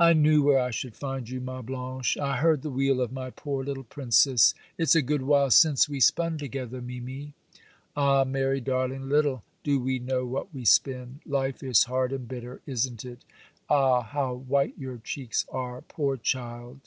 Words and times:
'I 0.00 0.14
knew 0.14 0.42
where 0.42 0.58
I 0.58 0.72
should 0.72 0.96
find 0.96 1.28
you, 1.28 1.40
ma 1.40 1.62
blanche; 1.62 2.18
I 2.18 2.38
heard 2.38 2.62
the 2.62 2.70
wheel 2.70 3.00
of 3.00 3.12
my 3.12 3.30
poor 3.30 3.62
little 3.62 3.84
princess, 3.84 4.54
it's 4.76 4.96
a 4.96 5.02
good 5.02 5.22
while 5.22 5.52
since 5.52 5.88
we 5.88 6.00
spun 6.00 6.36
together, 6.36 6.82
mimi. 6.82 7.32
Ah, 7.94 8.24
Mary 8.24 8.60
darling, 8.60 9.08
little 9.08 9.44
do 9.62 9.78
we 9.78 10.00
know 10.00 10.26
what 10.26 10.52
we 10.52 10.64
spin; 10.64 11.20
life 11.24 11.62
is 11.62 11.84
hard 11.84 12.12
and 12.12 12.26
bitter, 12.26 12.60
isn't 12.66 13.04
it? 13.04 13.24
Ah, 13.70 14.02
how 14.02 14.34
white 14.34 14.74
your 14.76 14.98
cheeks 14.98 15.46
are, 15.52 15.80
poor 15.80 16.16
child! 16.16 16.80